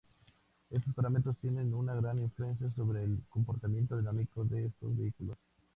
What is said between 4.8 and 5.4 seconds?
vehículos.